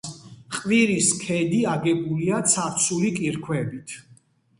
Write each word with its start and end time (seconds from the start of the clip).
ყვირის 0.53 1.09
ქედი 1.25 1.59
აგებულია 1.73 2.39
ცარცული 2.53 3.13
კირქვებით. 3.19 3.95